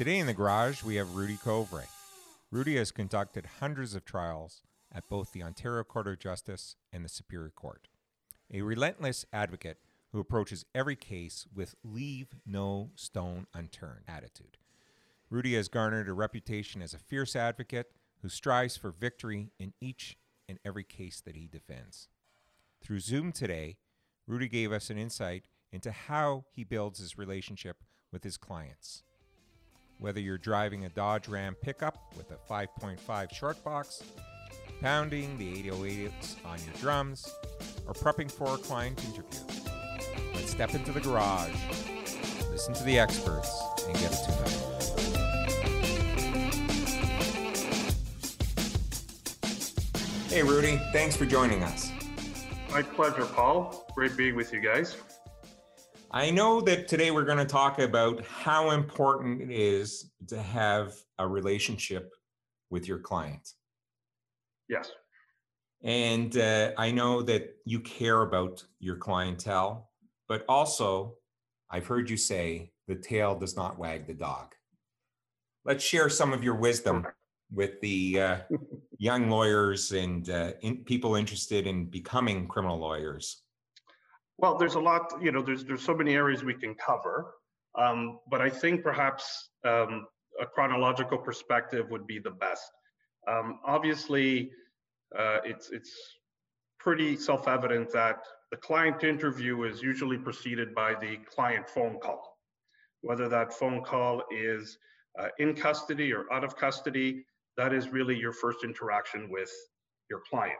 [0.00, 1.84] Today in the garage, we have Rudi Covre.
[2.50, 7.08] Rudi has conducted hundreds of trials at both the Ontario Court of Justice and the
[7.10, 7.86] Superior Court.
[8.50, 9.76] A relentless advocate
[10.10, 14.56] who approaches every case with leave no stone unturned attitude.
[15.28, 17.92] Rudi has garnered a reputation as a fierce advocate
[18.22, 20.16] who strives for victory in each
[20.48, 22.08] and every case that he defends.
[22.82, 23.76] Through Zoom today,
[24.26, 29.02] Rudi gave us an insight into how he builds his relationship with his clients.
[30.00, 34.02] Whether you're driving a Dodge Ram pickup with a 5.5 short box,
[34.80, 37.30] pounding the 808s on your drums,
[37.86, 39.40] or prepping for a client interview,
[40.32, 41.52] let's step into the garage,
[42.50, 44.46] listen to the experts, and get it to know.
[50.28, 51.92] Hey, Rudi, thanks for joining us.
[52.70, 53.84] My pleasure, Paul.
[53.94, 54.96] Great being with you guys.
[56.12, 60.94] I know that today we're going to talk about how important it is to have
[61.20, 62.12] a relationship
[62.68, 63.52] with your client.
[64.68, 64.90] Yes.
[65.84, 69.88] And uh, I know that you care about your clientele,
[70.28, 71.14] but also
[71.70, 74.52] I've heard you say the tail does not wag the dog.
[75.64, 77.06] Let's share some of your wisdom
[77.52, 78.36] with the uh,
[78.98, 83.42] young lawyers and uh, in, people interested in becoming criminal lawyers.
[84.40, 87.34] Well, there's a lot, you know, there's there's so many areas we can cover,
[87.78, 90.06] um, but I think perhaps um,
[90.40, 92.70] a chronological perspective would be the best.
[93.28, 94.50] Um, obviously,
[95.18, 95.92] uh, it's it's
[96.78, 102.38] pretty self-evident that the client interview is usually preceded by the client phone call,
[103.02, 104.78] whether that phone call is
[105.18, 107.26] uh, in custody or out of custody.
[107.58, 109.52] That is really your first interaction with
[110.08, 110.56] your client,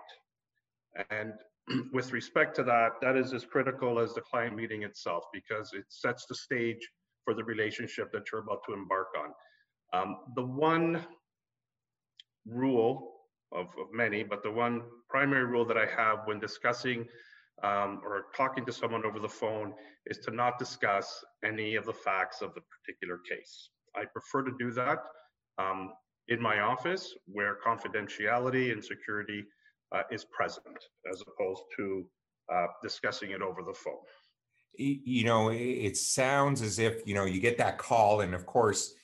[1.09, 1.33] and
[1.93, 5.85] with respect to that, that is as critical as the client meeting itself because it
[5.89, 6.89] sets the stage
[7.25, 9.33] for the relationship that you're about to embark on.
[9.93, 11.05] Um, the one
[12.47, 13.13] rule
[13.53, 17.07] of, of, many, but the one primary rule that I have when discussing
[17.63, 19.75] um, or talking to someone over the phone
[20.07, 23.71] is to not discuss any of the facts of the particular case.
[23.95, 24.99] I prefer to do that
[25.59, 25.93] um,
[26.29, 29.45] in my office where confidentiality and security
[29.95, 30.67] uh, is present
[31.11, 32.05] as opposed to
[32.53, 33.95] uh, discussing it over the phone.
[34.75, 38.95] You know, it sounds as if, you know, you get that call, and of course,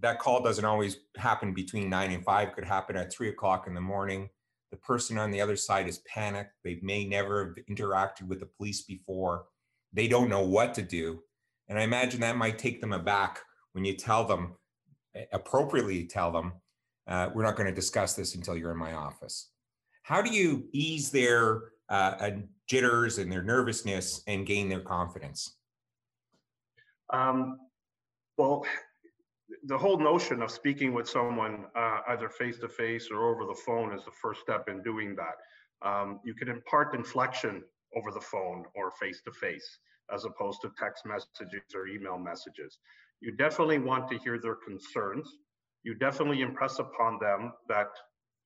[0.00, 3.74] that call doesn't always happen between nine and five, could happen at three o'clock in
[3.74, 4.30] the morning.
[4.70, 6.54] The person on the other side is panicked.
[6.64, 9.44] They may never have interacted with the police before.
[9.92, 11.22] They don't know what to do.
[11.68, 13.40] And I imagine that might take them aback
[13.72, 14.54] when you tell them,
[15.32, 16.52] appropriately tell them,
[17.06, 19.50] uh, we're not going to discuss this until you're in my office.
[20.10, 22.30] How do you ease their uh,
[22.68, 25.54] jitters and their nervousness and gain their confidence?
[27.10, 27.60] Um,
[28.36, 28.66] well,
[29.66, 33.54] the whole notion of speaking with someone uh, either face to face or over the
[33.64, 35.88] phone is the first step in doing that.
[35.88, 37.62] Um, you can impart inflection
[37.96, 39.78] over the phone or face to face
[40.12, 42.80] as opposed to text messages or email messages.
[43.20, 45.28] You definitely want to hear their concerns.
[45.84, 47.90] You definitely impress upon them that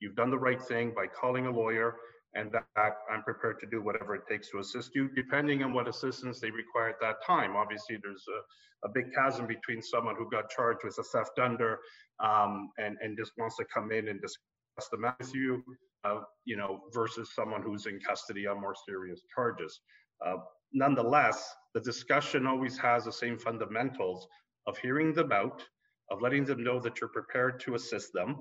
[0.05, 1.97] you've done the right thing by calling a lawyer
[2.35, 5.89] and that I'm prepared to do whatever it takes to assist you, depending on what
[5.89, 7.57] assistance they require at that time.
[7.57, 11.79] Obviously, there's a, a big chasm between someone who got charged with a theft under
[12.21, 15.63] um, and, and just wants to come in and discuss the matter with you,
[16.05, 19.81] uh, you know, versus someone who's in custody on more serious charges.
[20.25, 20.37] Uh,
[20.73, 24.27] nonetheless, the discussion always has the same fundamentals
[24.67, 25.63] of hearing them out,
[26.11, 28.37] of letting them know that you're prepared to assist them,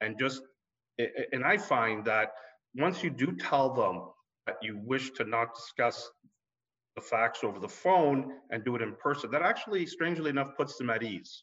[0.00, 0.42] and just
[0.98, 2.32] and I find that
[2.74, 4.02] once you do tell them
[4.46, 6.08] that you wish to not discuss
[6.94, 10.76] the facts over the phone and do it in person, that actually, strangely enough, puts
[10.76, 11.42] them at ease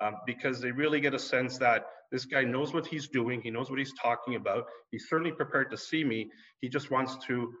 [0.00, 3.50] um, because they really get a sense that this guy knows what he's doing, he
[3.50, 7.52] knows what he's talking about, he's certainly prepared to see me, he just wants to,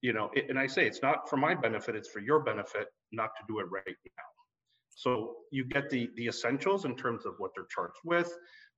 [0.00, 3.30] you know, and I say it's not for my benefit, it's for your benefit not
[3.38, 4.22] to do it right now.
[4.94, 8.32] So you get the the essentials in terms of what they're charged with,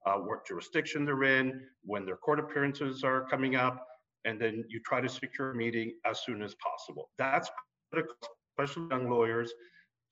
[0.06, 3.86] uh, what jurisdiction they're in, when their court appearances are coming up,
[4.24, 7.10] and then you try to secure a meeting as soon as possible.
[7.18, 7.50] That's
[7.92, 8.16] critical,
[8.52, 9.52] especially young lawyers,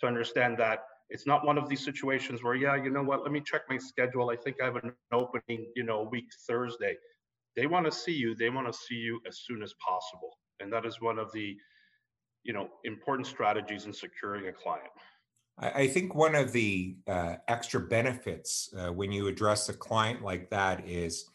[0.00, 3.32] to understand that it's not one of these situations where, yeah, you know what, let
[3.32, 4.30] me check my schedule.
[4.30, 6.96] I think I have an opening, you know, week Thursday.
[7.54, 8.34] They want to see you.
[8.34, 10.38] They want to see you as soon as possible.
[10.60, 11.54] And that is one of the,
[12.44, 14.88] you know, important strategies in securing a client.
[15.58, 20.50] I think one of the uh, extra benefits uh, when you address a client like
[20.50, 21.26] that is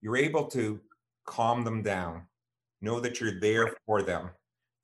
[0.00, 0.80] you're able to
[1.26, 2.22] calm them down,
[2.80, 4.30] know that you're there for them,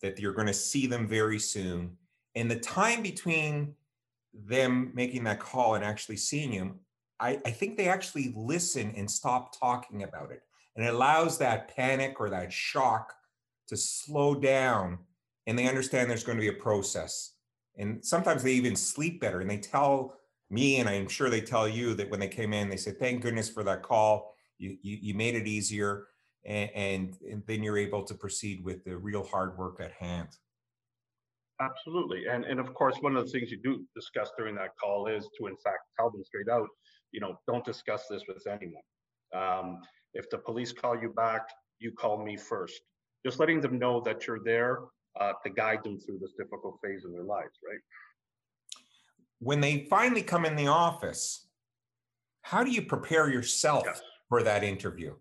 [0.02, 1.96] that you're going to see them very soon.
[2.34, 3.74] And the time between
[4.34, 6.74] them making that call and actually seeing you,
[7.20, 10.42] I, I think they actually listen and stop talking about it.
[10.76, 13.14] And it allows that panic or that shock
[13.68, 14.98] to slow down
[15.46, 17.33] and they understand there's going to be a process.
[17.76, 20.16] And sometimes they even sleep better and they tell
[20.50, 23.22] me, and I'm sure they tell you that when they came in, they said, thank
[23.22, 24.34] goodness for that call.
[24.58, 26.06] You, you, you made it easier.
[26.44, 30.28] And, and, and then you're able to proceed with the real hard work at hand.
[31.60, 32.26] Absolutely.
[32.30, 35.28] And, and of course, one of the things you do discuss during that call is
[35.38, 36.68] to, in fact, tell them straight out,
[37.12, 38.82] you know, don't discuss this with anyone.
[39.34, 39.80] Um,
[40.14, 41.48] if the police call you back,
[41.78, 42.82] you call me first.
[43.24, 44.80] Just letting them know that you're there
[45.20, 47.80] uh, to guide them through this difficult phase of their lives, right?
[49.38, 51.46] When they finally come in the office,
[52.42, 54.00] how do you prepare yourself yes.
[54.28, 55.14] for that interview?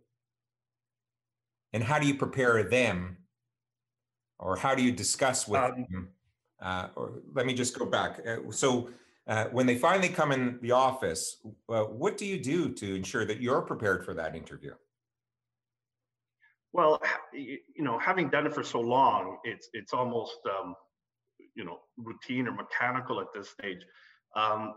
[1.73, 3.17] And how do you prepare them?
[4.39, 6.09] Or how do you discuss with um, them?
[6.61, 8.19] Uh, or let me just go back.
[8.27, 8.89] Uh, so
[9.27, 11.37] uh, when they finally come in the office,
[11.69, 14.73] uh, what do you do to ensure that you're prepared for that interview?
[16.73, 16.99] Well,
[17.33, 20.75] you know, having done it for so long, it's it's almost um,
[21.55, 23.85] you know routine or mechanical at this stage.
[24.35, 24.73] Um,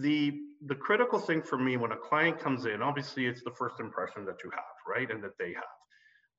[0.00, 3.80] the the critical thing for me when a client comes in, obviously, it's the first
[3.80, 5.64] impression that you have, right, and that they have.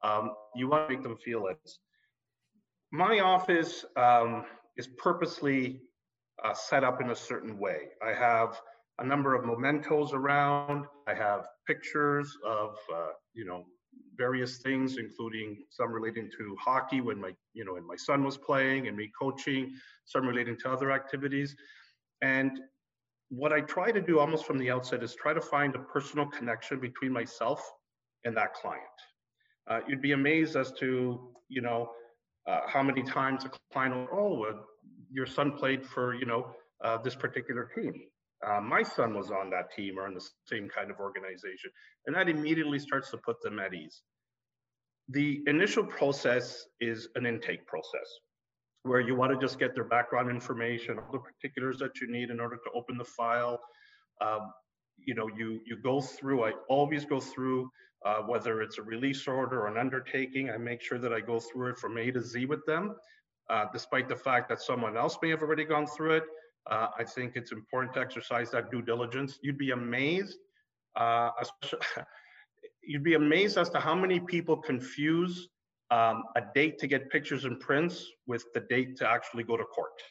[0.04, 1.58] Um, you want to make them feel it.
[2.92, 4.46] My office um,
[4.78, 5.82] is purposely
[6.44, 7.90] uh, set up in a certain way.
[8.06, 8.60] I have
[9.00, 10.86] a number of mementos around.
[11.08, 13.66] I have pictures of, uh, you know,
[14.16, 18.38] various things, including some relating to hockey when my, you know, when my son was
[18.38, 19.76] playing and me coaching,
[20.06, 21.56] some relating to other activities.
[22.22, 22.60] And
[23.30, 26.26] what I try to do almost from the outset is try to find a personal
[26.26, 27.62] connection between myself
[28.24, 28.84] and that client.
[29.70, 31.90] Uh, you'd be amazed as to, you know,
[32.48, 34.54] uh, how many times a client will, oh, uh,
[35.12, 36.52] your son played for, you know,
[36.84, 37.94] uh, this particular team.
[38.46, 41.72] Uh, my son was on that team or in the same kind of organization.
[42.06, 44.02] And that immediately starts to put them at ease.
[45.10, 48.08] The initial process is an intake process
[48.84, 52.30] where you want to just get their background information, all the particulars that you need
[52.30, 53.60] in order to open the file.
[54.22, 54.52] Um,
[54.98, 56.44] you know, you you go through.
[56.44, 57.70] I always go through
[58.06, 60.50] uh, whether it's a release order or an undertaking.
[60.50, 62.96] I make sure that I go through it from A to Z with them,
[63.50, 66.24] uh, despite the fact that someone else may have already gone through it.
[66.70, 69.40] Uh, I think it's important to exercise that due diligence.
[69.42, 70.38] You'd be amazed,
[70.96, 71.30] uh,
[72.84, 75.50] you'd be amazed as to how many people confuse
[75.92, 79.64] um, a date to get pictures and prints with the date to actually go to
[79.64, 80.02] court.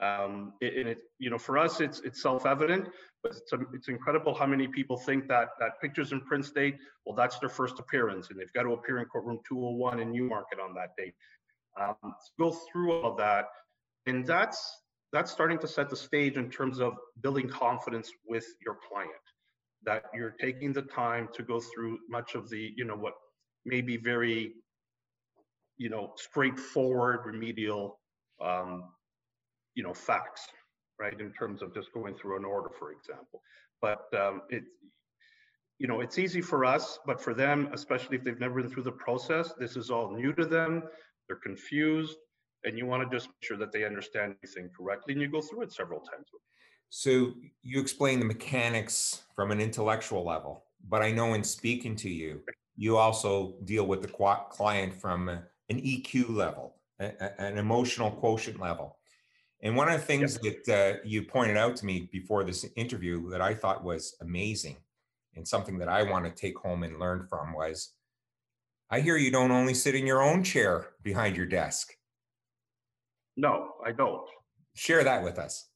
[0.00, 2.88] Um, and it, you know, for us, it's it's self-evident,
[3.22, 7.14] but it's, it's incredible how many people think that that pictures and prints date, well,
[7.14, 10.74] that's their first appearance, and they've got to appear in courtroom 201 in Newmarket on
[10.74, 11.14] that date.
[11.78, 13.46] Um, go through all that,
[14.06, 14.81] and that's
[15.12, 19.12] that's starting to set the stage in terms of building confidence with your client
[19.84, 23.14] that you're taking the time to go through much of the you know what
[23.64, 24.54] may be very
[25.76, 28.00] you know straightforward remedial
[28.40, 28.84] um,
[29.74, 30.46] you know facts
[30.98, 33.42] right in terms of just going through an order for example.
[33.80, 34.64] But um, it
[35.78, 38.84] you know it's easy for us but for them especially if they've never been through
[38.84, 40.84] the process this is all new to them.
[41.28, 42.16] They're confused
[42.64, 45.40] and you want to just make sure that they understand everything correctly and you go
[45.40, 46.26] through it several times.
[46.90, 47.32] So
[47.62, 52.40] you explain the mechanics from an intellectual level but i know in speaking to you
[52.76, 54.08] you also deal with the
[54.50, 56.74] client from an eq level
[57.38, 58.96] an emotional quotient level.
[59.60, 63.28] And one of the things that uh, you pointed out to me before this interview
[63.30, 64.76] that i thought was amazing
[65.34, 67.94] and something that i want to take home and learn from was
[68.90, 71.94] i hear you don't only sit in your own chair behind your desk
[73.36, 74.28] no, I don't.
[74.74, 75.68] Share that with us.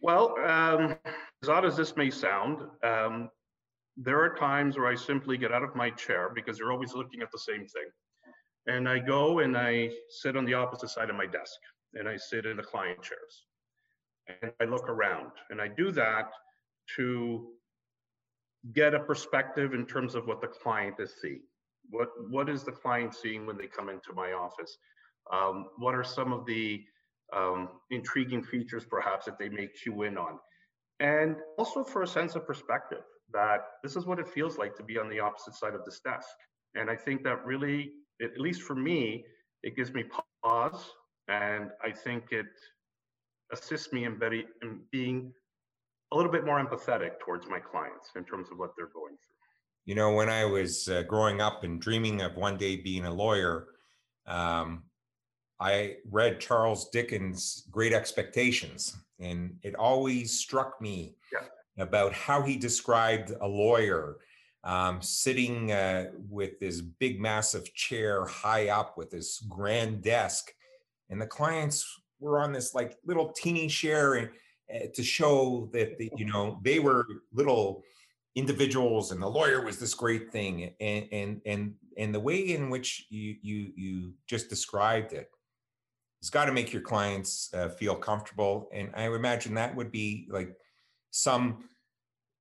[0.00, 0.96] Well, um,
[1.42, 3.30] as odd as this may sound, um,
[3.96, 7.20] there are times where I simply get out of my chair because you're always looking
[7.20, 7.88] at the same thing.
[8.66, 11.58] And I go and I sit on the opposite side of my desk
[11.94, 13.44] and I sit in the client chairs.
[14.42, 16.30] And I look around and I do that
[16.96, 17.48] to
[18.72, 21.42] get a perspective in terms of what the client is seeing.
[21.90, 24.76] What, what is the client seeing when they come into my office?
[25.32, 26.82] Um, what are some of the
[27.36, 30.38] um, intriguing features perhaps that they may cue in on?
[31.00, 34.82] And also for a sense of perspective that this is what it feels like to
[34.82, 36.28] be on the opposite side of this desk.
[36.74, 37.92] And I think that really,
[38.22, 39.24] at least for me,
[39.62, 40.04] it gives me
[40.42, 40.90] pause
[41.28, 42.46] and I think it
[43.52, 44.18] assists me in,
[44.62, 45.32] in being
[46.12, 49.36] a little bit more empathetic towards my clients in terms of what they're going through.
[49.84, 53.12] You know, when I was uh, growing up and dreaming of one day being a
[53.12, 53.68] lawyer,
[54.26, 54.84] um,
[55.60, 61.46] I read Charles Dickens' Great Expectations, and it always struck me yeah.
[61.82, 64.18] about how he described a lawyer
[64.64, 70.52] um, sitting uh, with this big, massive chair high up with this grand desk,
[71.10, 71.84] and the clients
[72.20, 74.28] were on this like little teeny chair and,
[74.74, 77.82] uh, to show that the, you know they were little
[78.34, 82.70] individuals and the lawyer was this great thing and and and and the way in
[82.70, 85.30] which you you you just described it
[86.20, 90.28] it's got to make your clients uh, feel comfortable and i imagine that would be
[90.30, 90.56] like
[91.10, 91.64] some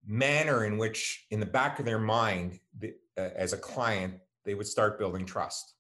[0.06, 4.16] manner in which in the back of their mind the, uh, as a client
[4.46, 5.74] they would start building trust.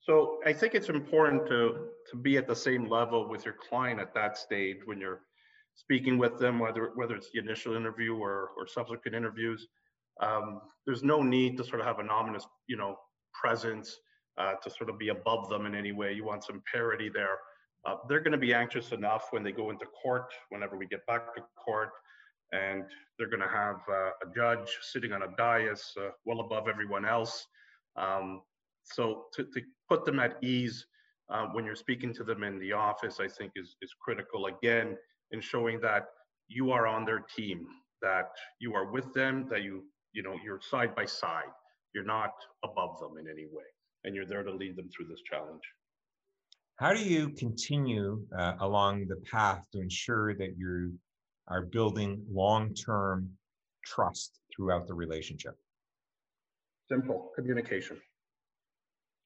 [0.00, 4.00] So i think it's important to to be at the same level with your client
[4.00, 5.22] at that stage when you're
[5.74, 9.68] speaking with them whether whether it's the initial interview or or subsequent interviews.
[10.20, 12.96] Um, there's no need to sort of have an ominous you know
[13.32, 13.96] presence
[14.38, 17.38] uh, to sort of be above them in any way you want some parity there
[17.84, 21.04] uh, they're going to be anxious enough when they go into court whenever we get
[21.06, 21.90] back to court
[22.52, 22.84] and
[23.18, 27.04] they're going to have uh, a judge sitting on a dais uh, well above everyone
[27.04, 27.46] else.
[27.96, 28.42] Um,
[28.84, 30.86] so to, to, put them at ease
[31.28, 34.96] uh, when you're speaking to them in the office, I think is, is critical again
[35.32, 36.06] in showing that
[36.48, 37.66] you are on their team,
[38.00, 39.84] that you are with them, that you,
[40.14, 41.52] you know, you're side by side.
[41.94, 42.32] You're not
[42.64, 43.64] above them in any way,
[44.04, 45.62] and you're there to lead them through this challenge.
[46.76, 50.98] How do you continue uh, along the path to ensure that you
[51.48, 53.30] are building long-term
[53.84, 55.56] trust throughout the relationship?
[56.88, 57.98] Simple communication.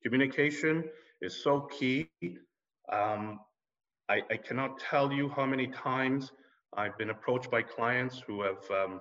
[0.02, 0.84] Communication
[1.22, 2.10] is so key.
[2.92, 3.40] Um,
[4.08, 6.30] I, I, cannot tell you how many times
[6.76, 9.00] I've been approached by clients who have um,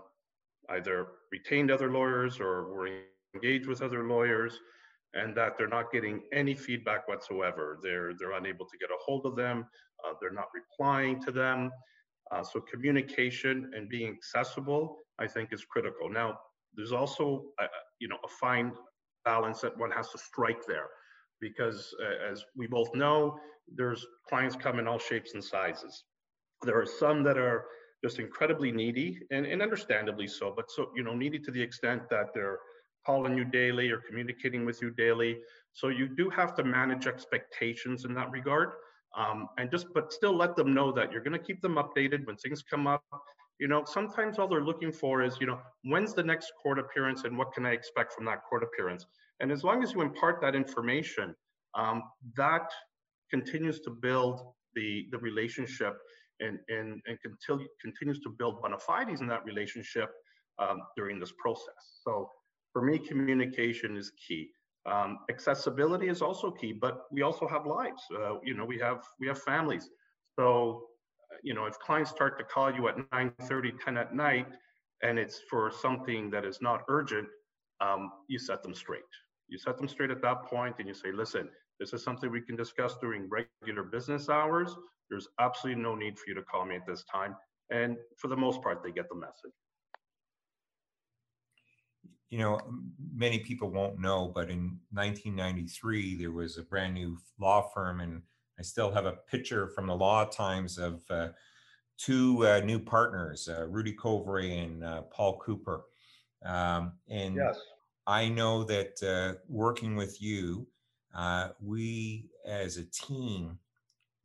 [0.70, 2.89] either retained other lawyers or were
[3.36, 4.60] engaged with other lawyers
[5.15, 7.79] and that they're not getting any feedback whatsoever.
[7.81, 9.65] They're, they're unable to get a hold of them.
[10.05, 11.72] Uh, they're not replying to them.
[12.31, 16.10] Uh, so communication and being accessible, I think, is critical.
[16.10, 16.38] Now,
[16.75, 17.65] there's also, a,
[18.00, 18.72] you know, a fine
[19.24, 20.88] balance that one has to strike there,
[21.39, 23.38] because uh, as we both know,
[23.74, 26.03] there's clients come in all shapes and sizes.
[26.63, 27.65] There are some that are
[28.03, 32.03] just incredibly needy, and, and understandably so, but so you know, needy to the extent
[32.10, 32.60] that they're
[33.05, 35.38] calling you daily or communicating with you daily.
[35.74, 38.74] So you do have to manage expectations in that regard
[39.17, 42.25] um, and just but still let them know that you're going to keep them updated
[42.25, 43.03] when things come up.
[43.59, 47.24] You know sometimes all they're looking for is you know when's the next court appearance
[47.24, 49.05] and what can i expect from that court appearance?
[49.39, 51.35] And as long as you impart that information
[51.74, 52.03] um,
[52.35, 52.69] that
[53.31, 54.41] continues to build
[54.75, 55.97] the the relationship
[56.41, 60.09] and and and continue, continues to build bona fides in that relationship
[60.59, 62.01] um, during this process.
[62.03, 62.29] So
[62.75, 64.50] for me communication is key
[64.86, 68.03] um, accessibility is also key, but we also have lives.
[68.13, 69.89] Uh, you know, we have we have families.
[70.38, 70.84] So,
[71.44, 74.48] you know, if clients start to call you at 9, 30, 10 at night,
[75.01, 77.27] and it's for something that is not urgent,
[77.82, 79.01] um, you set them straight.
[79.48, 82.41] You set them straight at that point, and you say, listen, this is something we
[82.41, 84.75] can discuss during regular business hours.
[85.10, 87.36] There's absolutely no need for you to call me at this time.
[87.72, 89.53] And for the most part, they get the message
[92.29, 92.60] you know,
[93.13, 98.22] many people won't know, but in 1993, there was a brand new law firm, and
[98.60, 101.29] I still have a picture from the Law Times of uh,
[101.98, 105.84] two uh, new partners, uh, Rudi Covre and uh, Paul Cooper.
[106.44, 107.60] Um, and yes.
[108.08, 110.67] I know that uh, working with you,
[111.15, 113.58] uh, we as a team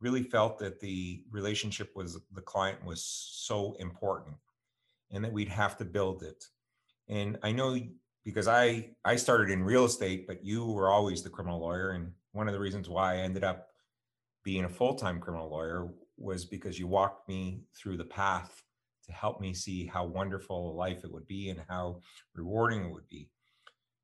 [0.01, 4.35] really felt that the relationship with the client was so important
[5.11, 6.45] and that we'd have to build it
[7.11, 7.77] and I know
[8.23, 12.11] because I I started in real estate, but you were always the criminal lawyer, and
[12.31, 13.67] one of the reasons why I ended up
[14.43, 18.63] being a full time criminal lawyer was because you walked me through the path
[19.05, 21.99] to help me see how wonderful a life it would be and how
[22.35, 23.29] rewarding it would be.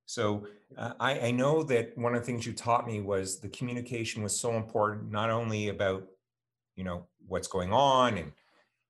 [0.05, 0.47] So
[0.77, 4.23] uh, I, I know that one of the things you taught me was the communication
[4.23, 6.07] was so important, not only about
[6.75, 8.31] you know what's going on and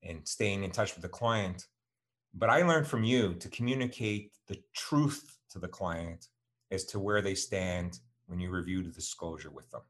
[0.04, 1.68] and staying in touch with the client,
[2.34, 6.28] but I learned from you to communicate the truth to the client
[6.72, 9.82] as to where they stand when you review the disclosure with them.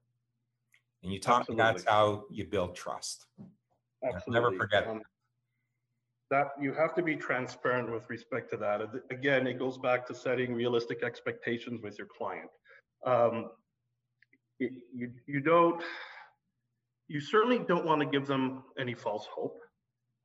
[1.03, 1.63] And you taught Absolutely.
[1.63, 3.25] that's how you build trust.
[4.03, 4.33] Absolutely.
[4.33, 5.01] never forget um,
[6.31, 6.47] that.
[6.59, 8.81] You have to be transparent with respect to that.
[9.11, 12.49] Again, it goes back to setting realistic expectations with your client.
[13.05, 13.49] Um,
[14.59, 15.81] it, you, you don't,
[17.07, 19.59] you certainly don't want to give them any false hope.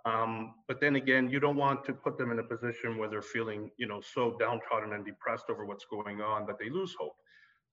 [0.04, 3.22] Um, but then again, you don't want to put them in a position where they're
[3.22, 7.14] feeling, you know, so downtrodden and depressed over what's going on that they lose hope.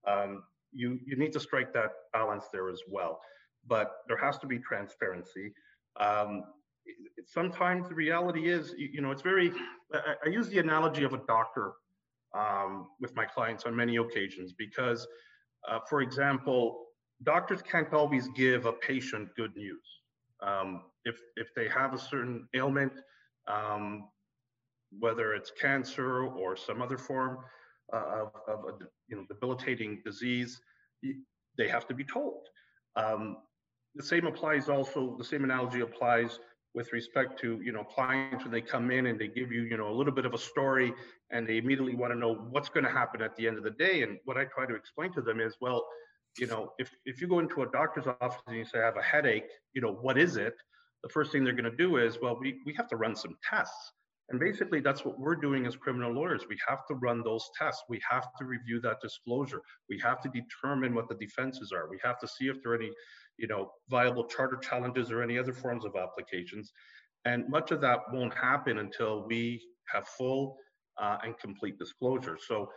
[0.07, 3.19] Um, you you need to strike that balance there as well.
[3.67, 5.53] But there has to be transparency.
[5.99, 6.43] Um,
[7.25, 9.51] sometimes the reality is, you, you know, it's very.
[9.93, 11.73] I, I, use the analogy of a doctor
[12.37, 15.07] um, with my clients on many occasions because,
[15.69, 16.85] uh, for example,
[17.23, 19.98] doctors can't always give a patient good news.
[20.41, 22.93] Um, if if they have a certain ailment,
[23.47, 24.09] um,
[24.97, 27.39] whether it's cancer or some other form
[27.93, 30.61] uh, of, of a you know debilitating disease,
[31.57, 32.47] they have to be told.
[32.95, 33.37] Um,
[33.95, 35.15] the same applies also.
[35.17, 36.39] The same analogy applies
[36.75, 39.77] with respect to you know clients when they come in and they give you you
[39.77, 40.93] know a little bit of a story
[41.31, 43.71] and they immediately want to know what's going to happen at the end of the
[43.71, 44.03] day.
[44.03, 45.85] And what I try to explain to them is, well,
[46.37, 48.97] you know, if if you go into a doctor's office and you say I have
[48.97, 50.55] a headache, you know, what is it?
[51.03, 53.35] The first thing they're going to do is, well, we we have to run some
[53.47, 53.93] tests.
[54.29, 56.43] And basically, that's what we're doing as criminal lawyers.
[56.47, 57.83] We have to run those tests.
[57.89, 59.61] We have to review that disclosure.
[59.89, 61.89] We have to determine what the defenses are.
[61.89, 62.91] We have to see if there are any,
[63.37, 66.71] you know, viable charter challenges or any other forms of applications.
[67.25, 70.57] And much of that won't happen until we have full
[71.01, 72.37] uh, and complete disclosure.
[72.39, 72.69] So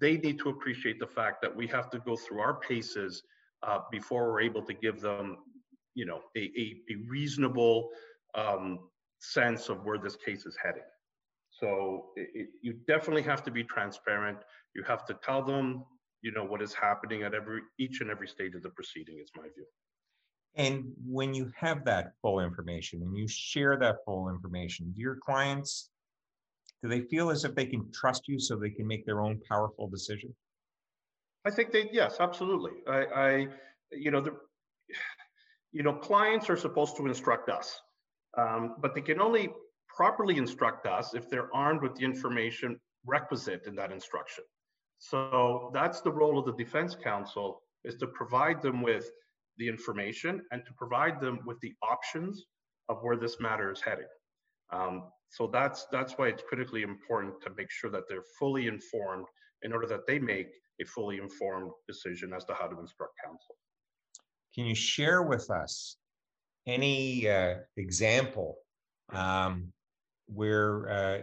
[0.00, 3.22] they need to appreciate the fact that we have to go through our paces
[3.62, 5.38] uh, before we're able to give them,
[5.94, 7.90] you know, a, a, a reasonable
[8.34, 8.78] um,
[9.20, 10.82] sense of where this case is heading.
[11.50, 14.38] So it, it, you definitely have to be transparent.
[14.74, 15.84] You have to tell them,
[16.22, 19.18] you know, what is happening at every each and every stage of the proceeding.
[19.22, 19.66] Is my view.
[20.56, 25.16] And when you have that full information and you share that full information, do your
[25.16, 25.90] clients
[26.84, 29.40] do they feel as if they can trust you so they can make their own
[29.50, 30.34] powerful decision?
[31.46, 32.72] I think they yes, absolutely.
[32.86, 33.46] I, I
[33.90, 34.36] you know the
[35.72, 37.80] you know clients are supposed to instruct us,
[38.36, 39.48] um, but they can only
[39.88, 44.44] properly instruct us if they're armed with the information requisite in that instruction.
[44.98, 49.10] So that's the role of the defense counsel is to provide them with
[49.56, 52.44] the information and to provide them with the options
[52.90, 54.08] of where this matter is heading.
[54.70, 59.26] Um, so that's that's why it's critically important to make sure that they're fully informed
[59.62, 60.48] in order that they make
[60.80, 63.56] a fully informed decision as to how to instruct counsel.
[64.54, 65.96] Can you share with us
[66.66, 68.56] any uh, example
[69.12, 69.72] um,
[70.26, 71.18] where uh,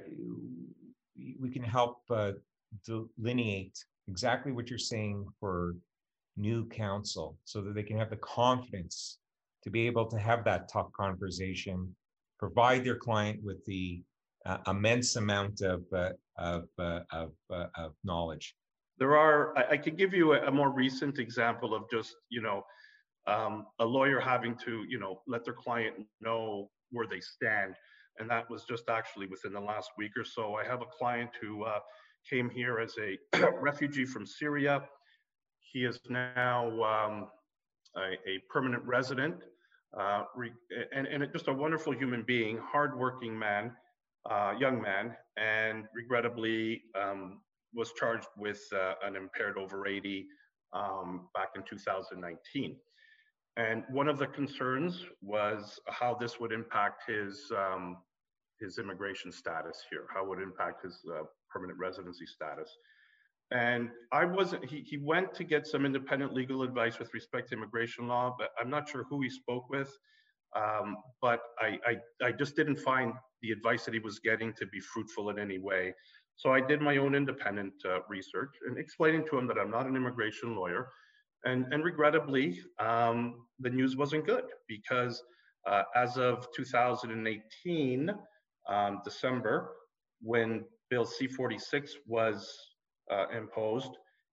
[1.40, 2.32] we can help uh,
[2.86, 5.76] delineate exactly what you're saying for
[6.38, 9.20] new counsel so that they can have the confidence
[9.64, 11.94] to be able to have that tough conversation
[12.42, 14.04] provide their client with the
[14.46, 18.56] uh, immense amount of uh, of, uh, of, uh, of knowledge
[18.98, 22.42] there are i, I could give you a, a, more recent example of just you
[22.42, 22.64] know
[23.28, 27.76] um, a lawyer having to you know let their client know where they stand
[28.20, 30.56] and that was just actually within the last week or so.
[30.56, 31.80] I have a client who uh,
[32.30, 33.18] came here as a
[33.62, 34.84] refugee from Syria.
[35.60, 37.28] He is now um,
[37.98, 39.36] a, a, permanent resident
[39.98, 40.24] uh,
[40.96, 43.72] and, and just a wonderful human being, hardworking man,
[44.30, 47.40] uh, young man, and regrettably um,
[47.74, 50.28] was charged with uh, an impaired over 80
[50.74, 52.76] um, back in 2019.
[53.58, 57.98] And one of the concerns was how this would impact his um,
[58.62, 62.70] his immigration status here, how it would impact his uh, permanent residency status.
[63.52, 67.56] And I wasn't, he, he went to get some independent legal advice with respect to
[67.56, 69.92] immigration law, but I'm not sure who he spoke with.
[70.56, 74.66] Um, but I, I, I just didn't find the advice that he was getting to
[74.68, 75.94] be fruitful in any way.
[76.36, 79.86] So I did my own independent uh, research and explaining to him that I'm not
[79.86, 80.90] an immigration lawyer.
[81.44, 85.22] And, and regrettably, um, the news wasn't good because
[85.68, 88.12] uh, as of 2018,
[88.70, 89.72] um, December
[90.22, 92.50] when Bill C-46 was
[93.36, 93.92] imposed,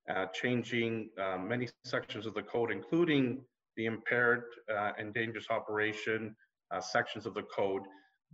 [0.09, 3.41] uh, changing uh, many sections of the code, including
[3.77, 6.35] the impaired uh, and dangerous operation
[6.71, 7.83] uh, sections of the code.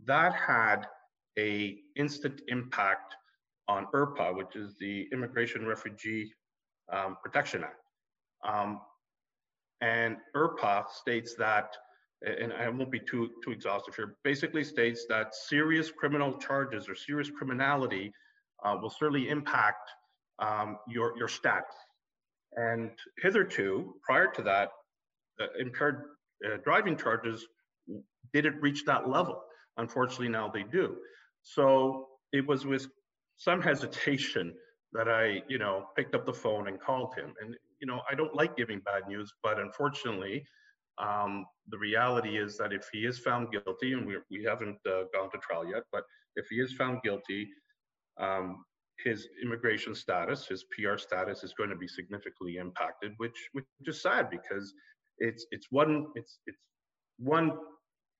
[0.06, 0.86] That had
[1.38, 3.14] a instant impact
[3.68, 6.32] on IRPA, which is the Immigration Refugee
[6.92, 7.80] um, Protection Act.
[8.46, 8.80] Um,
[9.80, 11.76] and IRPA states that
[12.26, 16.94] and I won't be too too exhaustive here, basically states that serious criminal charges or
[16.94, 18.12] serious criminality
[18.64, 19.90] uh, will certainly impact
[20.38, 21.74] um, your your status.
[22.56, 24.68] And hitherto, prior to that,
[25.40, 26.04] uh, impaired
[26.46, 27.46] uh, driving charges
[28.32, 29.42] didn't reach that level.
[29.76, 30.96] Unfortunately, now they do.
[31.42, 32.86] So it was with
[33.36, 34.54] some hesitation
[34.92, 37.34] that I, you know, picked up the phone and called him.
[37.40, 40.44] And you know, I don't like giving bad news, but unfortunately,
[40.98, 45.04] um, the reality is that if he is found guilty, and we, we haven't uh,
[45.12, 46.04] gone to trial yet, but
[46.36, 47.48] if he is found guilty,
[48.20, 48.64] um,
[49.02, 54.02] his immigration status, his PR status is going to be significantly impacted, which which is
[54.02, 54.72] sad because
[55.18, 56.58] it's it's one it's it's
[57.18, 57.52] one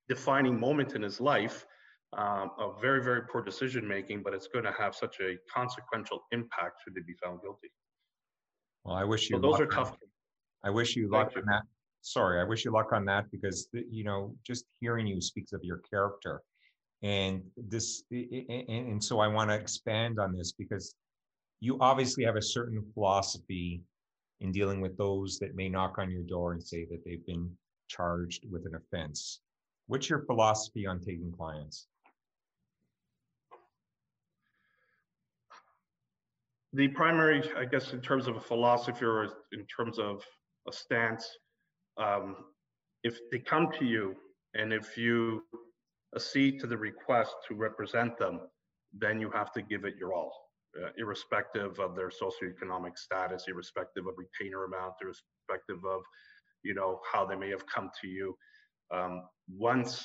[0.09, 1.65] defining moment in his life
[2.17, 6.21] um, of very very poor decision making, but it's going to have such a consequential
[6.33, 7.69] impact should he be found guilty.
[8.85, 9.37] Well, I wish you.
[9.37, 9.97] So those are tough.
[10.65, 11.63] I wish you luck on that.
[12.03, 15.61] Sorry, I wish you luck on that because you know just hearing you speaks of
[15.63, 16.43] your character
[17.05, 20.97] and this and, and so i want to expand on this because
[21.61, 23.83] you obviously have a certain philosophy
[24.40, 27.51] in dealing with those that may knock on your door and say that they've been
[27.88, 29.40] charged with an offense.
[29.87, 31.87] What's your philosophy on taking clients?
[36.73, 40.25] The primary i guess in terms of a philosophy or in terms of
[40.69, 41.25] a stance
[41.97, 42.37] um,
[43.05, 44.17] if they come to you
[44.55, 45.45] and if you
[46.14, 48.40] accede to the request to represent them,
[48.92, 50.33] then you have to give it your all,
[50.83, 56.03] uh, irrespective of their socioeconomic status, irrespective of retainer amount, irrespective of,
[56.62, 58.37] you know, how they may have come to you.
[58.92, 60.05] Um, once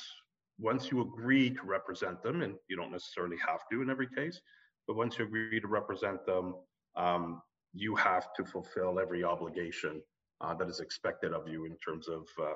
[0.58, 4.38] once you agree to represent them, and you don't necessarily have to in every case,
[4.86, 6.54] but once you agree to represent them,
[6.96, 7.40] um,
[7.72, 10.02] you have to fulfill every obligation
[10.40, 12.52] uh, that is expected of you in terms of uh,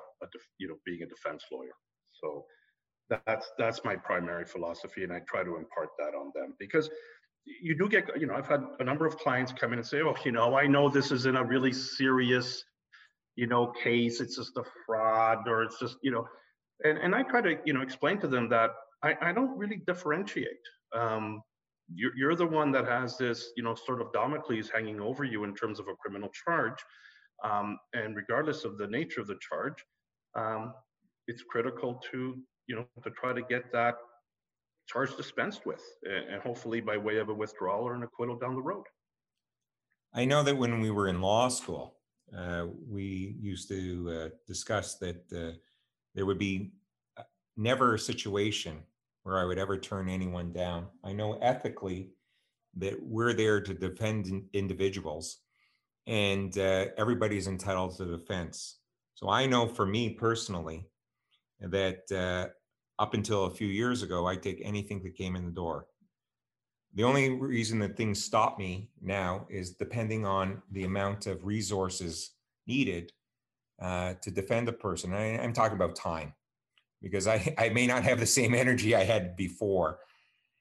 [0.59, 1.75] you know being a defense lawyer.
[2.13, 2.45] So
[3.11, 6.89] that's that's my primary philosophy and i try to impart that on them because
[7.47, 10.01] you do get you know i've had a number of clients come in and say
[10.01, 12.65] oh you know i know this isn't a really serious
[13.37, 16.27] you know case it's just a fraud or it's just you know
[16.85, 18.71] and, and i try to you know explain to them that
[19.03, 20.65] i, I don't really differentiate.
[20.97, 21.43] Um,
[21.93, 25.45] you're, you're the one that has this you know sword of Damocles hanging over you
[25.45, 26.79] in terms of a criminal charge
[27.43, 29.85] um, and regardless of the nature of the charge
[30.35, 30.73] um,
[31.27, 32.37] it's critical to
[32.67, 33.97] you know, to try to get that
[34.87, 38.63] charge dispensed with, and hopefully by way of a withdrawal or an acquittal down the
[38.63, 38.85] road.
[40.13, 41.97] I know that when we were in law school,
[42.37, 45.57] uh, we used to uh, discuss that uh,
[46.15, 46.73] there would be
[47.17, 47.23] uh,
[47.57, 48.83] never a situation
[49.25, 50.87] where I would ever turn anyone down.
[51.03, 52.11] I know ethically
[52.77, 55.39] that we're there to defend individuals
[56.07, 58.79] and uh, everybody's entitled to defense.
[59.15, 60.87] So I know for me personally,
[61.71, 62.49] that uh,
[62.99, 65.87] up until a few years ago, I take anything that came in the door.
[66.95, 72.31] The only reason that things stop me now is depending on the amount of resources
[72.67, 73.13] needed
[73.83, 75.13] uh, to defend a person.
[75.13, 76.35] I, am talking about time
[77.03, 79.99] because I, I may not have the same energy I had before.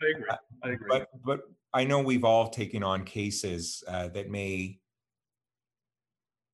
[0.02, 0.26] I agree.
[0.63, 0.88] I agree.
[0.89, 1.39] But, but
[1.74, 4.80] I know we've all taken on cases uh, that may,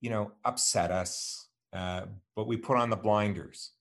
[0.02, 2.04] you know, upset us, uh,
[2.36, 3.72] but we put on the blinders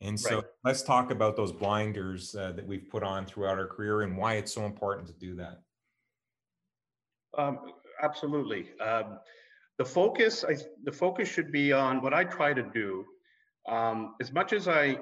[0.00, 0.44] and so right.
[0.64, 4.34] let's talk about those blinders uh, that we've put on throughout our career and why
[4.34, 5.60] it's so important to do that.
[7.36, 7.58] Um,
[8.02, 8.68] absolutely.
[8.80, 9.18] Um,
[9.78, 13.04] the focus, I, the focus should be on what I try to do.
[13.68, 14.98] Um, as much as I,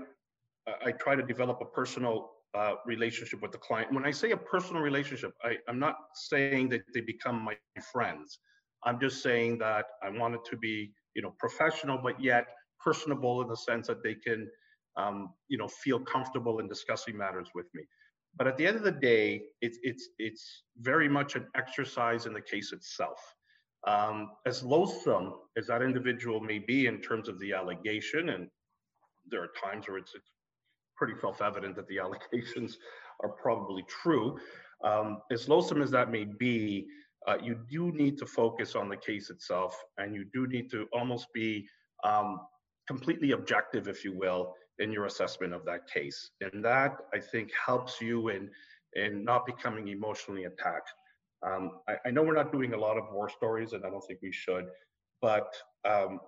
[0.84, 3.92] I try to develop a personal uh, relationship with the client.
[3.92, 7.54] When I say a personal relationship, I, I'm not saying that they become my
[7.92, 8.38] friends.
[8.84, 12.46] I'm just saying that I want it to be, you know, professional, but yet
[12.82, 14.48] personable in the sense that they can
[14.96, 17.82] um, you know, feel comfortable in discussing matters with me.
[18.36, 22.32] But at the end of the day, it's it's it's very much an exercise in
[22.32, 23.18] the case itself.
[23.86, 28.48] Um, as loathsome as that individual may be in terms of the allegation, and
[29.30, 30.30] there are times where it's, it's
[30.96, 32.78] pretty self-evident that the allegations
[33.22, 34.38] are probably true.
[34.84, 36.86] Um, as loathsome as that may be,
[37.26, 40.86] uh, you do need to focus on the case itself, and you do need to
[40.92, 41.66] almost be
[42.04, 42.40] um,
[42.86, 46.30] completely objective, if you will, in your assessment of that case.
[46.40, 48.50] And that I think helps you in
[48.94, 50.90] in not becoming emotionally attacked.
[51.46, 54.00] Um, I, I, know we're not doing a lot of war stories, and I don't
[54.06, 54.64] think we should,
[55.20, 56.18] but um,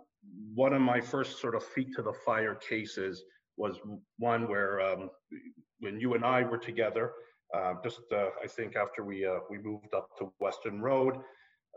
[0.54, 3.22] one of my first sort of feet to the fire cases
[3.56, 3.80] was
[4.18, 5.08] one where um,
[5.80, 7.12] when you and I were together,
[7.54, 11.16] uh, just uh, I think after we uh, we moved up to Weston Road,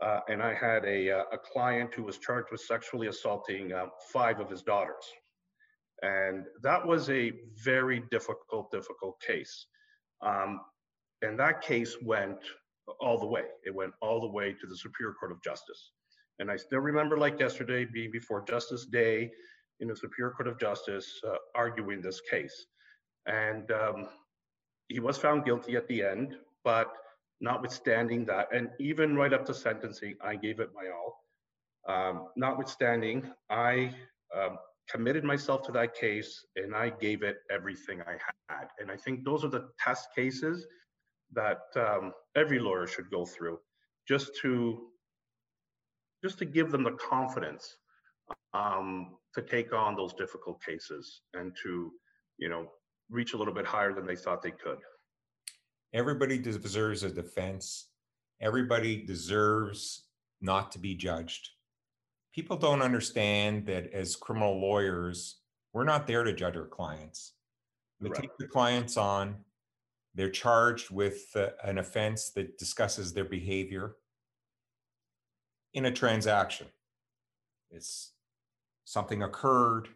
[0.01, 3.85] uh, and I had a, uh, a client who was charged with sexually assaulting uh,
[4.11, 5.05] five of his daughters.
[6.01, 7.33] And that was a
[7.63, 9.67] very difficult, difficult case.
[10.21, 10.61] Um,
[11.21, 12.39] and that case went
[12.99, 13.43] all the way.
[13.65, 15.91] It went all the way to the Superior Court of Justice.
[16.39, 19.31] And I still remember, like yesterday, being before Justice Day
[19.79, 22.65] in the Superior Court of Justice uh, arguing this case.
[23.27, 24.09] And um,
[24.87, 26.91] he was found guilty at the end, but
[27.41, 31.17] notwithstanding that, and even right up to sentencing, I gave it my all.
[31.87, 33.93] Um, notwithstanding, I
[34.35, 34.57] um,
[34.91, 38.17] committed myself to that case and I gave it everything I
[38.49, 38.67] had.
[38.79, 40.65] And I think those are the test cases
[41.33, 43.59] that um, every lawyer should go through
[44.07, 44.87] just to
[46.23, 47.77] just to give them the confidence
[48.53, 51.91] um, to take on those difficult cases and to
[52.37, 52.67] you know
[53.09, 54.77] reach a little bit higher than they thought they could.
[55.93, 57.87] Everybody deserves a defense.
[58.41, 60.05] Everybody deserves
[60.41, 61.49] not to be judged
[62.33, 65.37] people don't understand that as criminal lawyers
[65.73, 67.33] we're not there to judge our clients
[67.99, 68.21] we Right.
[68.21, 69.43] take the clients on
[70.13, 73.95] they're charged with uh, an offense that discusses their behavior
[75.73, 76.67] in a transaction.
[77.69, 78.11] It's
[78.83, 79.87] something occurred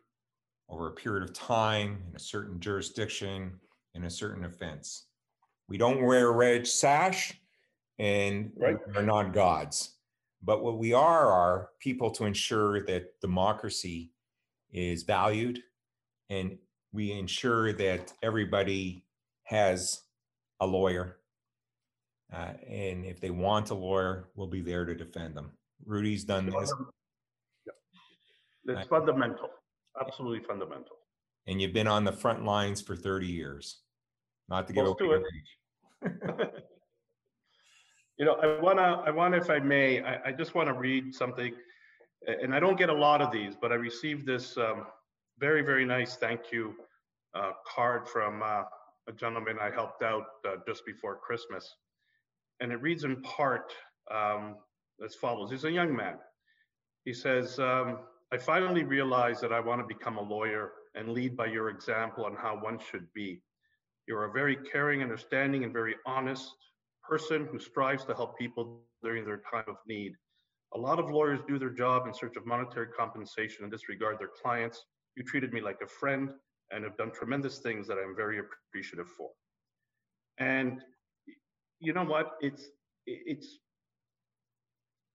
[0.69, 3.60] over a period of time in a certain jurisdiction
[3.93, 5.08] in a certain offense.
[5.67, 7.34] We don't wear a red sash
[8.00, 8.78] and Right.
[8.88, 9.94] we're not gods.
[10.41, 14.12] But what we are are people to ensure that democracy
[14.71, 15.60] is valued
[16.30, 16.58] and
[16.91, 19.06] we ensure that everybody
[19.43, 20.02] has
[20.60, 21.17] a lawyer.
[22.34, 25.52] Uh, and if they want a lawyer, we'll be there to defend them.
[25.88, 26.74] Rudi's done this,
[28.67, 29.50] it's fundamental
[30.02, 30.98] absolutely fundamental
[31.48, 33.82] and you've been on the front lines for 30 years.
[34.50, 36.43] Not to get Close over to your it.
[36.45, 36.62] age.
[38.17, 41.54] You know, I wanna, I wanna, if I may, I, I just wanna read something,
[42.28, 44.86] and I don't get a lot of these, but I received this um,
[45.39, 46.75] very, very nice thank you
[47.36, 48.63] uh, card from uh,
[49.08, 51.75] a gentleman I helped out uh, just before Christmas.
[52.62, 53.73] And it reads in part
[54.10, 54.56] um,
[55.04, 55.51] as follows.
[55.51, 56.15] He's a young man.
[57.04, 57.99] He says, um,
[58.32, 62.25] I finally realized that I want to become a lawyer and lead by your example
[62.25, 63.41] on how one should be.
[64.08, 66.49] You're a very caring, understanding, and very honest
[67.10, 70.13] person who strives to help people during their time of need.
[70.74, 74.32] A lot of lawyers do their job in search of monetary compensation and disregard their
[74.41, 74.84] clients.
[75.15, 76.30] You treated me like a friend
[76.72, 79.30] and have done tremendous things that I'm very appreciative for.
[80.38, 80.82] And
[81.80, 82.34] you know what?
[82.41, 82.70] It's
[83.06, 83.60] it's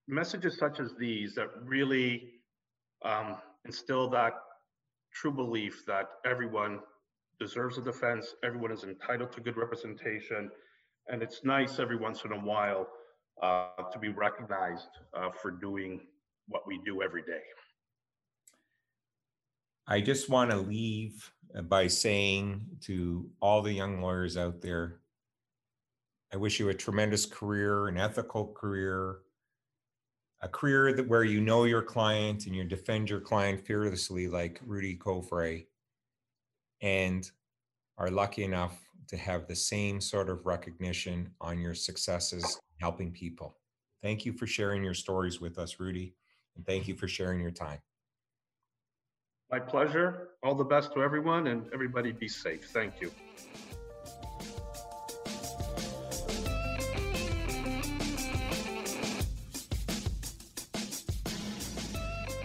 [0.08, 2.34] messages such as these that really
[3.04, 4.34] um, instill that
[5.12, 6.80] true belief that everyone
[7.38, 10.50] deserves a defense, everyone is entitled to good representation,
[11.10, 12.86] and it's nice every once in a while
[13.42, 16.00] uh, to be recognized uh, for doing
[16.48, 17.42] what we do every day.
[19.86, 21.32] I just want to leave
[21.64, 25.00] by saying to all the young lawyers out there,
[26.32, 29.18] I wish you a tremendous career, an ethical career,
[30.42, 34.60] a career that where you know your client and you defend your client fearlessly, like
[34.64, 35.66] Rudi Covre,
[36.82, 37.28] and
[38.00, 43.58] are lucky enough to have the same sort of recognition on your successes helping people.
[44.02, 46.14] Thank you for sharing your stories with us, Rudi,
[46.56, 47.78] and thank you for sharing your time.
[49.50, 50.30] My pleasure.
[50.42, 52.70] All the best to everyone, and everybody be safe.
[52.72, 53.12] Thank you.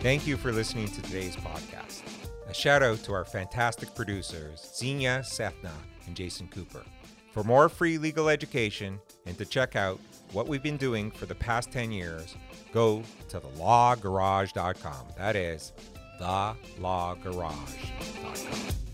[0.01, 2.14] Thank you for listening to today's podcast.
[2.55, 5.73] Shout out to our fantastic producers, Zenia Sethna
[6.07, 6.85] and Jason Cooper.
[7.33, 9.99] For more free legal education and to check out
[10.31, 12.37] what we've been doing for the past 10 years,
[12.71, 15.07] go to thelawgarage.com.
[15.17, 15.73] That is
[16.21, 18.84] thelawgarage.com.